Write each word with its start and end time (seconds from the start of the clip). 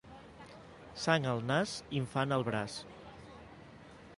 Sang 1.01 1.27
al 1.33 1.43
nas, 1.51 1.75
infant 1.99 2.33
al 2.39 2.47
braç. 2.51 2.79